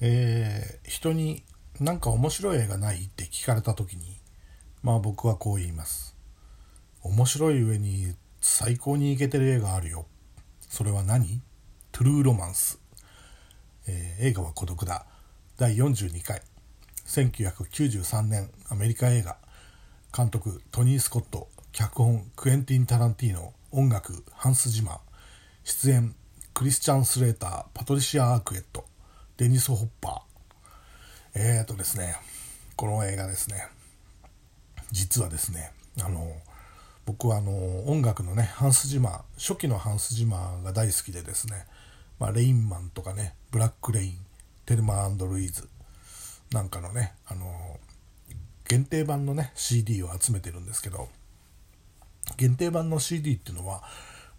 [0.00, 1.42] えー、人に
[1.80, 4.18] なんか面白い映画ないって聞かれた時に
[4.82, 6.14] まあ僕はこう言います。
[7.02, 10.06] 面白い上に最高にイケてる映画あるよ。
[10.60, 11.40] それは何？
[11.90, 12.78] トゥルーロマンス、
[13.86, 15.06] えー、映画は孤独だ。
[15.56, 16.42] 第42回。
[17.06, 19.38] 1993年アメリカ映画。
[20.14, 21.48] 監督トニー・スコット。
[21.72, 23.54] 脚本クエンティン・タランティーノ。
[23.70, 24.98] 音楽ハンス・ジマー。
[25.64, 26.14] 出演
[26.52, 28.84] クリスチャン・スレーターパトリシア・アークエット。
[29.36, 31.38] デニス・ホッパー。
[31.40, 32.16] えーとですね
[32.76, 33.66] この映画ですね。
[34.92, 35.72] 実はですね
[36.02, 36.30] あの
[37.04, 41.66] 僕はあの音楽のねハンス・ジマー初期のハンス・ジマーが大好きでですね、
[42.20, 44.18] まあ、レインマンとかねブラック・レイン
[44.66, 45.68] テルマルイーズ
[46.52, 47.78] なんかのねあの
[48.68, 51.08] 限定版のね CD を集めてるんですけど
[52.36, 53.82] 限定版の CD っていうのは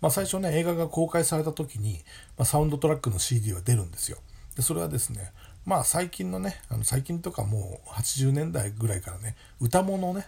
[0.01, 2.03] まあ、最初ね映画が公開された時に、
[2.37, 4.19] まあ、サウンドトラックの CD は出るんですよ。
[4.55, 5.31] でそれはですね
[5.65, 10.27] まあ最近のねあの最近とかもう80年代ぐらいからね歌物ね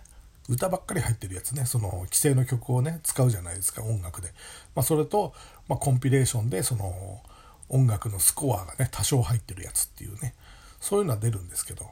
[0.49, 4.29] 歌ばっかり入ってるやつねその既成の曲をね使うじゃないですか音楽で、
[4.75, 5.33] まあ、それと、
[5.67, 7.21] まあ、コンピレーションでその
[7.69, 10.33] 音楽のスコアがね多少入ってるやつっていうね
[10.79, 11.85] そういうのは出るんですけど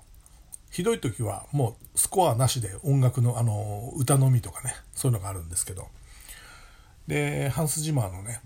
[0.72, 5.88] ひどい時はもうスコアなしで音楽のあの歌のみとかねそういうのがあるんですけど
[7.08, 8.42] でハンス・ジマーのね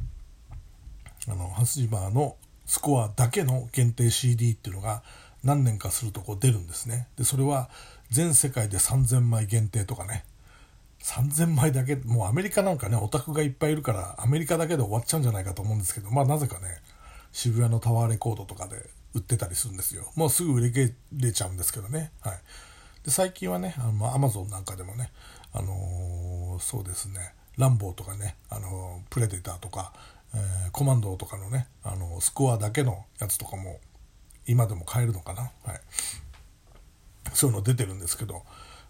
[1.28, 2.36] あのハンス・ジマーの
[2.70, 5.02] スコアだけの限定 CD っていうのが
[5.44, 7.08] 何年かするとこう出るんですね。
[7.18, 7.68] でそれは
[8.12, 10.24] 全世界で3000枚限定とかね。
[11.02, 16.78] 3000枚だけもうアメリカなんかねオタクがいっぱいいるからアメリカだけで終わっちゃうんじゃないかと思うんですけどまあなぜかね
[17.32, 18.76] 渋谷のタワーレコードとかで
[19.16, 20.12] 売ってたりするんですよ。
[20.16, 22.12] もうすぐ売り切れちゃうんですけどね。
[22.22, 22.40] はい。
[23.04, 25.10] で最近はねあのアマゾンなんかでもね
[25.54, 29.92] あのー、そうですねランボーとかね、あのプレデターとか、
[30.34, 33.80] えー、コマンドとかのね、あのスコアだけのやつとかも
[34.46, 35.82] 今でも買えるのかな、はい、
[37.34, 38.44] そういうの出てるんですけど、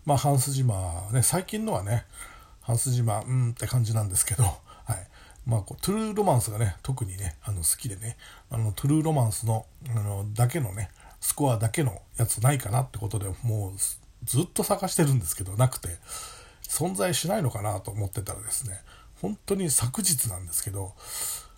[0.05, 2.05] まあ、ハンス島ね最近のはね
[2.61, 4.43] ハンス島うんって感じなんですけど、
[4.85, 5.07] はい。
[5.45, 8.17] まあ、こうトゥルーロマンスがね特にねあの好きでね
[8.51, 13.73] あのトゥルーロマンスのあのだけのねスコアだけのやつないかなってことでもう
[14.25, 15.89] ずっと探してるんですけどなくて
[16.67, 18.79] 存在しないのかなと思ってたらですね
[19.21, 20.93] 本当に昨日なんですけど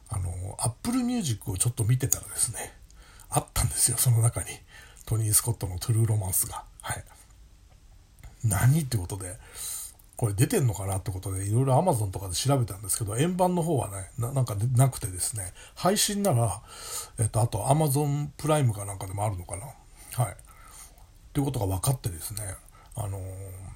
[0.09, 2.73] あの Apple Music をちょっと見てたらですね
[3.29, 4.49] あったんですよその中に。
[5.05, 7.03] トニー・スコットの「トゥルーロマンスが」はい。
[8.43, 9.37] 何ってことで
[10.15, 16.61] これ出てんのかなってことでいろいろ Amazon とかで調べたんですけど円盤の方はねなんかなくてですね配信なら、
[17.19, 19.65] えっと、あと Amazon プライムかなんかでもあるのかな。
[20.23, 20.33] はい。
[20.33, 20.35] っ
[21.33, 22.55] ていうことが分かってですね
[22.95, 23.71] あのー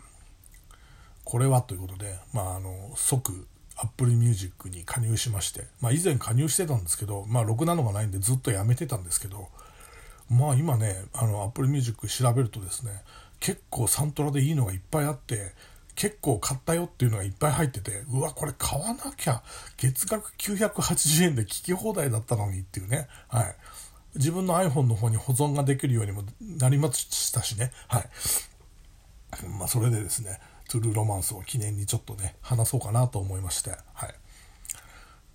[1.26, 3.48] これはということで、まあ、あの即
[3.78, 9.50] Apple Music に加入しまして、まあ、以前加入してたんですけど、まあ、ろくなのがないんでずっとやめてたんですけど、
[10.30, 12.92] まあ今ね、あの Apple Music 調べるとですね、
[13.40, 15.54] 結構サントラでいいのがいっぱいあって、
[15.96, 19.44] 結構買ったよっていうのがいっぱい入ってて、うわ、これ買わなきゃ、
[19.78, 23.56] 月額980円で聞き放題だったのにっていうね、はい。
[24.16, 28.10] 自分の iPhone の方に保存ができるようにもなりましたしね、はい。
[29.58, 34.16] まあそれでですね、トゥルーロマンスを記念にちょっとね話そうかなと思いましてはい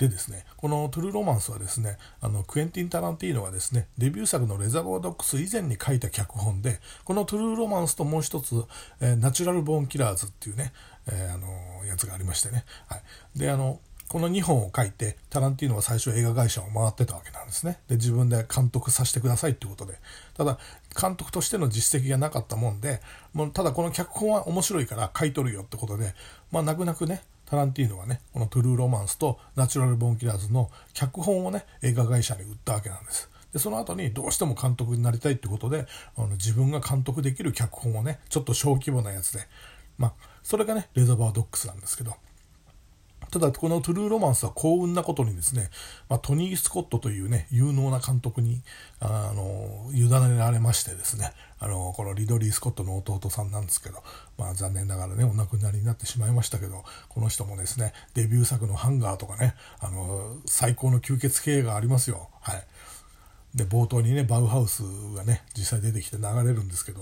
[0.01, 8.65] でですね、このトゥルーロマンスはですね、あのクエンティン・タランティーノがですね、デビュー作のレザーボードックス以前に書いた脚本で、このトゥルーロマンスともう一つ、
[9.03, 10.73] えー、ナチュラル・ボーン・キラーズっていうね、
[11.07, 12.65] えー、あのやつがありましてね。
[12.89, 13.39] はい。
[13.39, 13.79] で、あの、
[14.10, 17.78] この2本を書いてタランティーノは最初映画会社を回ってたわけなんですね。
[17.87, 20.00] で自分で監督させてくださいってことで。
[20.34, 20.59] ただ
[21.00, 23.00] 監督としての実績がなかったもんで
[23.34, 26.15] もうただこの脚本は面白いから書いとるよってことで
[26.50, 33.31] まあ泣く泣くねタランティーノはねこの「トゥルーロマンス」と「ナチュラル・ボン・キラーズ」の脚本をね映画会社に売ったわけなんです。
[33.53, 39.47] でその後にどうしても監督になりたいってことであの自分が監督できる脚本をねちょっと小規模なやつで
[39.99, 40.12] まあ
[40.43, 42.16] それがねレザーバードックスなんですけど。
[43.31, 45.71] ただこのトゥルーロマンスは幸運なことにですね、
[46.09, 48.63] まあ、トニー・スコットというね有能な監督に
[48.99, 54.03] あの委ねられましてですねあのこのリドリー・スコットの弟さんなんですけど、
[54.37, 62.29] まあ、残念ながらねお亡くなりになってしまいましたけどこの人もですねデビュー作の「ハンガー」とかねあの最高の吸血系がありますよ。
[62.41, 62.67] はい
[63.55, 64.83] で冒頭にねバウハウス
[65.17, 67.00] がね実際出てきて流れるんですけど、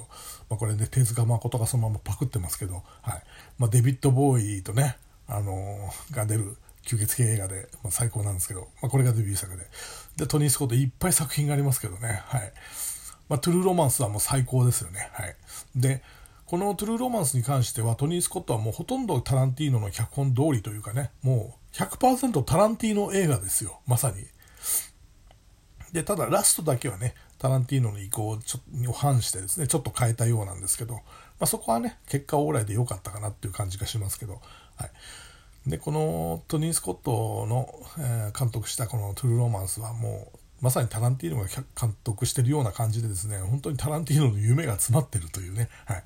[0.48, 3.22] まあ、これね手塚誠がそのままパクってますけど、はい
[3.58, 4.96] まあ、デビッド・ボーイとね
[5.28, 5.78] あの
[6.10, 9.66] が出る吸血鬼映画で、まあ、最高なんですけど、まあ、これがデビュー作で。
[10.16, 12.22] で、トニー・スコットいっぱい作品がありますけどね。
[12.26, 12.52] はい。
[13.28, 15.10] まあ、トゥルーロマンスはもう最高ですよね。
[15.12, 15.36] はい。
[15.76, 16.02] で、
[16.46, 23.80] このトゥルーロマンスに関しては、トニー・スコットはもうほとんどタランティーノの脚本通りというかね、もう100%タランティーノ映画ですよ。
[23.86, 24.24] まさに。
[25.92, 31.02] で、ただラストだけはね、タランティーノの意向をちょを反してですね、ちょっと変えたようなんですけど、ま
[31.40, 34.40] あ、そこはね、結果オーライで良かったかなっていう感じがしますけど、
[34.78, 35.70] はい。
[35.70, 41.48] で、このトニー・スコットの、えー、監督したこのトゥルーロマンスはもう、まさにタランティーノが
[41.80, 46.04] 監督してるような感じでですね、本当にタランティーノの夢が詰まってるというね、はい。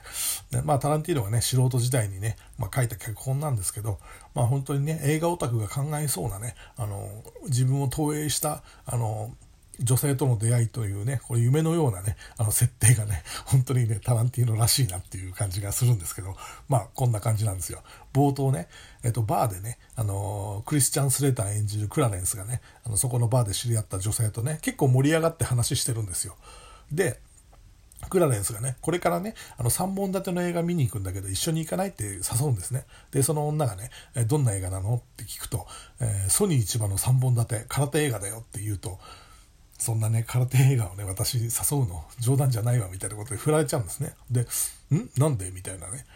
[0.50, 3.98] でまあ、タランティーノがね、素人時代にね、まあ、書いた脚本なんですけど、
[4.34, 7.08] まあ、本当にね、映画オタクが考えそうなね、あの、
[7.44, 9.30] 自分を投影した、あの、
[9.80, 16.36] 女性との出会いというね、これ夢のようなね、あの設定がね、本当にね、タランティーノらしいなっていう感じがするんですけど、
[16.68, 17.82] まあ、こんな感じなんですよ。
[18.12, 18.68] 冒頭ね、
[19.02, 26.36] えっと、バーでね、あの、クリスチャン・スレーター演じるクラレンスがね、あの、そこのバーで知り合った女性とね、結構盛り上がって話してるんですよ。
[26.90, 27.18] で、
[28.08, 32.84] クラレンスがね、これからね、あの3本立ての映画見に行くんだけど、一緒に行かないって誘うんですね。
[33.10, 33.90] で、その女がね、
[34.26, 34.96] どんな映画なの？
[34.96, 35.66] って聞くと、
[36.00, 38.98] えー、ソニー市場の3本立て、空手映画だよって言うと、
[39.82, 44.14] そんなね、空手映画をね、私誘うの冗談じゃないわみたいなことで振られちゃうんですね。
[44.30, 45.10] で、ん？
[45.16, 45.50] なんで？
[45.50, 46.06] みたいなね。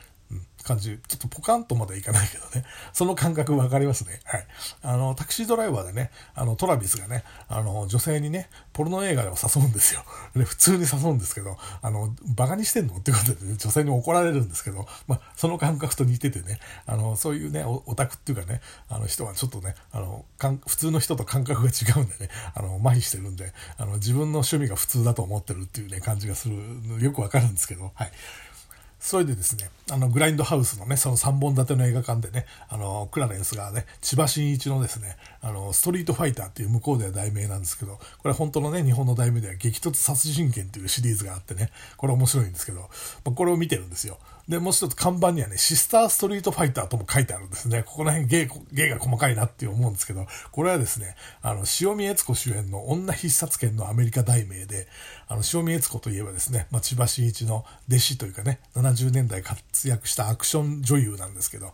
[0.66, 4.20] 感じ、ちょっとポカンとまでいかないけどね、 その感覚わかりますね。
[4.24, 4.46] はい。
[4.82, 10.04] あの、タクシードライバーでね、あの、トラビスがね、あの、女性にね、ポルノ映画を誘うんですよ。
[10.34, 26.56] で、普通に誘うんですけど、あの、バカにしてんのってことで、ね、女性に怒られるんですけど、まあ、その感覚と似ててね、あの、そういうね、オタクっていうかね、あの人はちょっとね、あの、かん普通の人と感覚が違うんでね、あの、麻痺してるんで、あの、自分の趣味が普通だと思ってるっていうね、感じがする、
[27.00, 28.12] よくわかるんですけど、はい。
[28.98, 42.86] それでですね、あの、グラインドハウスのね、その3本立ての映画館でね、あの、クラレンスがね、千葉真一のですね、あの、ストリートファイターっていう向こうでは題名なんですけど、これ本当のね、日本の題名では激突殺人剣っていうシリーズがあってね、これ面白いんですけど、ま
[43.26, 44.18] あ、これを見てるんですよ。
[44.48, 47.82] で、もう一つ看板にはね、シスターストリートファイターとも書いてあるんですね。
[47.82, 54.86] ここら辺芸、芸が細かいなって思うんですけど、これはですね、あの、塩見悦子主演の女必殺剣のアメリカ題名で、
[55.26, 61.72] あの、塩見悦子といえばですね、まあ、千葉真一の弟子というかね、70年代活躍したアクション女優なんですけど、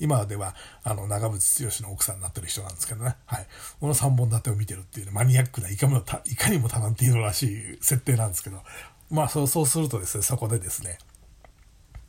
[0.00, 3.16] 今では、あの、長渕剛の奥さんになってる人なんですけどね。
[3.26, 3.46] はい。
[3.78, 8.62] この3本立てを見てるっていうね、マニアックないかもいかにもタランティーノらしい設定なんですけど、
[9.10, 10.98] まあそう、そうするとですね、そこでですね、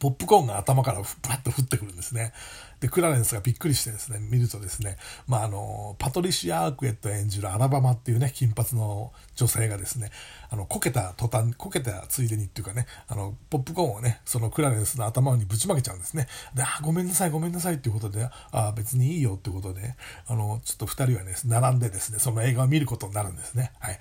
[0.02, 2.34] ポップコーンが頭からバッと降ってくるんですね。
[2.80, 10.10] で、クラレンスがびっくりしてですね、見るとですね、まあ、あの、パトリシア・アークエット演じるアラバマっていうね、金髪の女性がですね、
[10.50, 16.28] あの、こけた途端、こけたついでにっていうかね、あの、ポップコーンをね、そのクラレンスの頭にぶちまけちゃうんですね。
[16.56, 19.96] で、あ、ごめんなさい、ごめんなさいっていうことで、あ、別にいいよっていうことで、
[20.26, 23.72] あの、ちょっと二人はね、並んでですね、その映画を見ることになるんですね。
[23.80, 24.00] はい。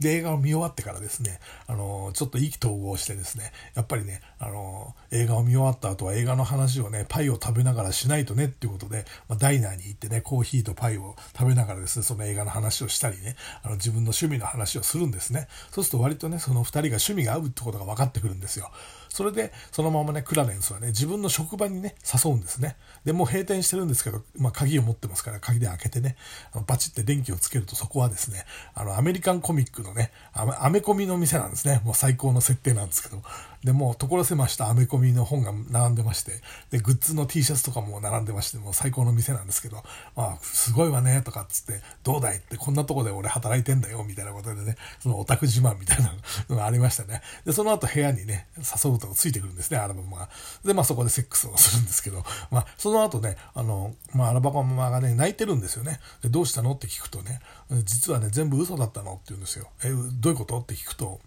[0.00, 15.48] で、映画を見終わってからですね、あの、ちょっと意気投合してですね、やっぱりね、あの、映画を見終わった後は映画の話をね、パイを食べながらしないとねっていうことで、まあ、ダイナーに行ってね、コーヒーとパイを食べながらですね、その映画の話をしたりね、あの、自分の趣味の話をするんですね。
[15.70, 18.70] そうすると割とね、その二人が趣味が合うってことが分かってくるんですよ。
[19.10, 22.76] それで、そのままね、クラレンスはね、自分の職場にね、誘うんですね。
[23.04, 26.16] で、もう閉店してるんですけど、まあ、鍵を持ってますから、鍵で開けてね、
[26.52, 31.80] あのバチって電気をつけると、そこはですね、あの、アメリカンコミックのね、アメコミの店なんですね。
[31.84, 33.22] もう最高の設定なんですけど。
[33.64, 36.40] で、もう所狭しとアメコミの本が並んでまして、
[36.70, 39.82] で、グッズの T シャツとかも並んでまして、もう最高の店なんですけど、
[40.16, 46.14] まあ、すごいわね、とかっつって、どうだいって、こんなとこで俺働いてんだよ、みたいなことでね、そのオタク自慢みたいな
[46.48, 47.20] のがありましたね。
[47.44, 50.28] で、その後部屋にね、誘うとついてくるんですね、アラバマが。
[50.64, 56.00] で、まあそこでセックスをするんですけど、まあ、その後ね、あの、まあ、アラバマがね、泣いてるんですよね。
[56.22, 56.72] で、どうしたの？
[56.72, 57.40] って聞くとね、
[57.84, 59.14] 実はね、全部嘘だったの？
[59.14, 59.68] って言うんですよ。
[59.84, 60.60] え、どういうこと？
[60.60, 61.20] って聞くと、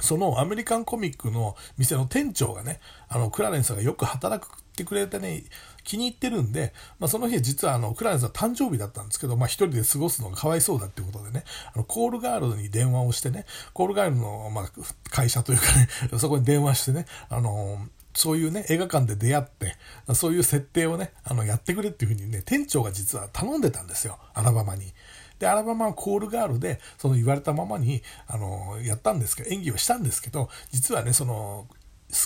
[0.00, 5.44] そのアメリカンコミックの店の店長がね、あの、クラレンスがよく働くってくれてね、
[5.84, 14.70] 気に入ってるんで、まあ、その日実はあの、クラレンスは誕生日だったんですけど、まあ、一人で過ごすのがかわいそうだってことでね、あの、コールガールに電話をしてね、コールガールの、まあ、
[15.10, 17.78] 会社というかね、 そこに電話してね、あの
[18.16, 19.76] そういうね、映画館で出会って、
[20.14, 24.92] そういう設定をね、あの、やってくれっていうふうにね、店長が実は頼んでたんですよ、アラバマに。
[25.38, 31.66] で、アラバマはコールガールで、その言われたままに、あの、やったんですけど、演技をしたんですけど、実はね、その、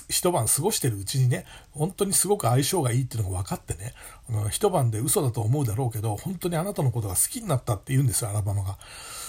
[0.08, 3.94] 一晩過ごしてるうちにね、本当にすごく相性がいいっていうのが分かってね、
[4.28, 8.78] あの一晩で嘘だと思うだろうけど、本当にあなたのことが好きになったって言うんですよ、アラバマが。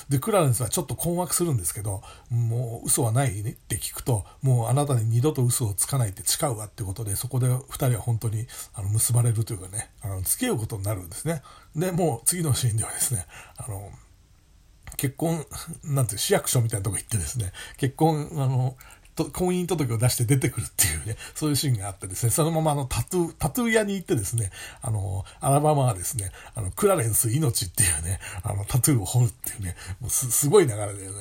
[0.09, 11.43] で、クラレンスはちょっと困惑するんですけど、もう嘘はないねって聞くと、もうあなたに二度と嘘をつかないって誓うわってことで、そこで二人は本当にあの結ばれるというかね、あの付き合うことになるんですね。
[11.75, 13.25] で、もう次のシーンではですね、
[13.57, 13.91] あの、
[14.97, 15.45] 結婚、
[15.83, 18.75] なんていう、市役所みたいなとこ行ってですね、結婚、あの、
[19.23, 31.11] と婚姻届を出して出てくるっていうね、そういうシーンがあってですね、そのままあのタトゥー、タトゥー屋に行ってですね、あの、アラバマはですね、あの、クラレンス命っていうね、あの、タトゥーを彫るっていうね、もうすすごい流れでね、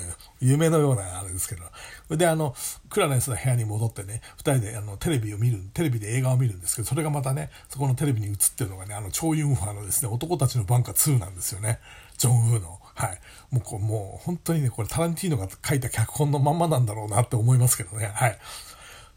[0.41, 2.55] 夢のようなあれですけど、で、あの、
[2.89, 11.81] クラレンスの部屋に戻ってね、二人であの、テレビを見る、テレビで映画を見るんですけど、それがまたね、そこのテレビに映ってるのがね、あの、超ユンファーのですね、男たちのバンカー2なんですよね。
[12.17, 12.81] ジョン・ウーの。
[12.99, 13.21] はい。
[13.53, 18.11] もうこう、もう本当にね、これタランティーノが書いた脚本のまんまなんだろうなって思いますけどね。
[18.13, 18.39] はい。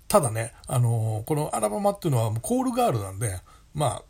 [0.08, 3.40] ただね、あのー、このアラバマっていうのはコールガールなんで、
[3.74, 4.04] まあ、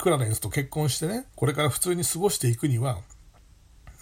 [0.00, 2.98] クラレンスと結婚してね、これから普通に過ごしていくには、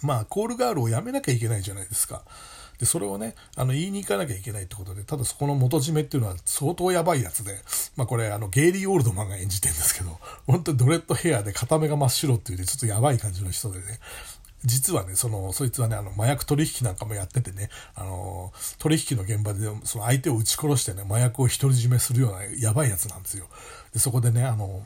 [0.01, 2.23] まあ、コールガールをやめなきゃいけないじゃないですか。
[2.79, 7.59] で、それをね、あの、言いに行かなきゃいけないってことで、ただそこの元締めっていうのは相当やばいやつで、
[7.95, 13.99] まあこれ、あの、ゲイリー・オールドマンが演じてるんですけど、本当にドレッドヘアで片目が真っ白っていうね、ちょっとやばい感じの人でね、
[14.63, 23.47] 実はね、その、そいつはね、あの、麻薬取引なんかもやっててね、あの、取引の現場で、その相手を撃ち殺してね、麻薬を独り占めするようなやばいやつなんですよ。
[23.93, 24.83] で、そこでね、あの、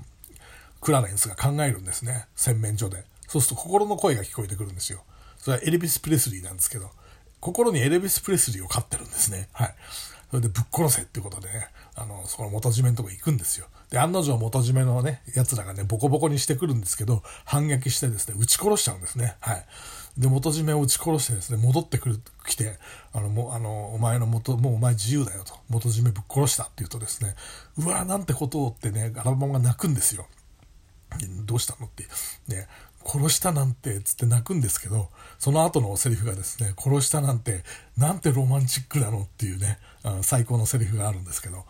[0.80, 3.04] クラレンスが考えるんですね、洗面所で。
[3.28, 5.04] そうすると心の声が聞こえてくるんですよ。
[5.40, 6.90] それはエルビス・プレスリーなんですけど、
[7.40, 9.50] 心にエルビス・プレスリーを飼ってるんですね。
[9.52, 9.76] はい。
[10.30, 13.68] それでぶっ殺せってことでね、あの、そこの元締めのとこ行くんですよ。
[13.90, 19.36] で、案の定元締めのね、奴らがね、ボコボコにしてくるんですけど、反撃してですね、撃ち殺しちゃうんですね。
[19.40, 19.66] はい。
[20.18, 22.80] で、元締めを撃ち殺してですね、戻ってくる、来て、
[23.14, 27.36] あの、もう、あの、お前の元、もうお前自由だよと、元締めぶっ殺したって言うとですね、
[27.78, 30.28] うわなんてことをってね、ガラバンが泣くんですよ。
[31.46, 32.04] どうしたのって、
[32.48, 32.68] ね、
[33.06, 37.64] 殺したなんて、つって泣くんですけど、その後のセリフがですね、殺したなんて、
[37.98, 39.80] なんてロマンチックなのっていうね、
[40.22, 41.66] 最高のセリフがあるんですけど、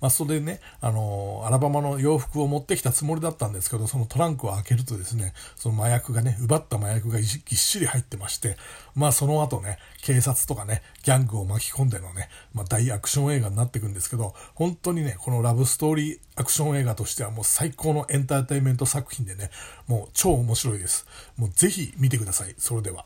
[0.00, 8.56] まあ、それでね、あのアラバマの洋服を持ってきたつもりだったんですけど、そのトランクを開けるとですね、その麻薬がね、奪った麻薬がぎっしり入ってまして、
[8.94, 19.50] まあその後ね、警察とかね、ギャングを巻き込んでのね、まあ大アクション映画になっていくんですけど、本当にね、このラブストーリーアクション映画としてはもう最高のエンターテインメント作品でね、
[19.88, 21.06] もう超面白いです。
[21.36, 22.54] もうぜひ見てください。
[22.58, 23.04] それでは。